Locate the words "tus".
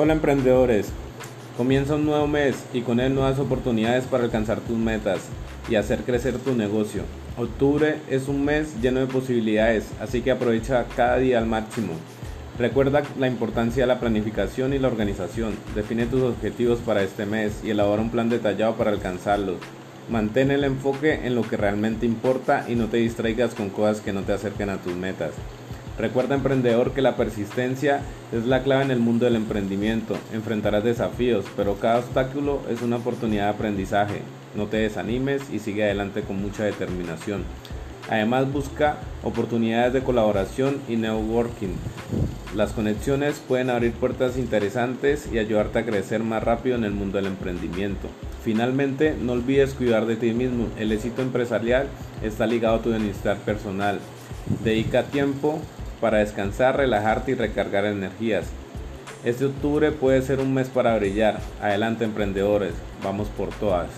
4.60-4.78, 16.06-16.22, 24.76-24.94